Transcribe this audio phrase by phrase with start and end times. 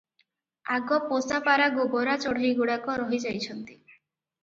[0.77, 3.81] ଆଗ ପୋଷା ପାରା ଗୋବରା ଚଢେଇ- ଗୁଡାକ ରହି ଯାଇଛନ୍ତି।